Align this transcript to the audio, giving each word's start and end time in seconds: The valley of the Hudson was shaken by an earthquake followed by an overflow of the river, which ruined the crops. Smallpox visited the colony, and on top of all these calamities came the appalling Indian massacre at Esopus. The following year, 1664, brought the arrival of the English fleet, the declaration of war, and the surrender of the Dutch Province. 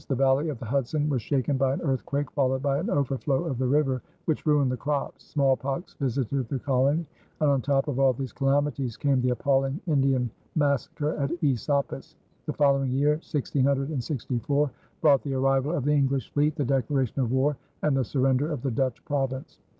The 0.07 0.15
valley 0.15 0.49
of 0.49 0.57
the 0.57 0.65
Hudson 0.65 1.09
was 1.09 1.21
shaken 1.21 1.57
by 1.57 1.73
an 1.73 1.81
earthquake 1.83 2.31
followed 2.31 2.63
by 2.63 2.79
an 2.79 2.89
overflow 2.89 3.43
of 3.43 3.59
the 3.59 3.67
river, 3.67 4.01
which 4.25 4.47
ruined 4.47 4.71
the 4.71 4.75
crops. 4.75 5.23
Smallpox 5.23 5.93
visited 5.93 6.47
the 6.49 6.57
colony, 6.57 7.05
and 7.39 7.49
on 7.51 7.61
top 7.61 7.87
of 7.87 7.99
all 7.99 8.11
these 8.11 8.33
calamities 8.33 8.97
came 8.97 9.21
the 9.21 9.29
appalling 9.29 9.79
Indian 9.85 10.31
massacre 10.55 11.15
at 11.17 11.29
Esopus. 11.43 12.15
The 12.47 12.53
following 12.53 12.91
year, 12.93 13.11
1664, 13.21 14.71
brought 15.01 15.21
the 15.21 15.35
arrival 15.35 15.71
of 15.71 15.85
the 15.85 15.93
English 15.93 16.31
fleet, 16.33 16.55
the 16.55 16.65
declaration 16.65 17.21
of 17.21 17.31
war, 17.31 17.55
and 17.83 17.95
the 17.95 18.03
surrender 18.03 18.51
of 18.51 18.63
the 18.63 18.71
Dutch 18.71 19.05
Province. 19.05 19.59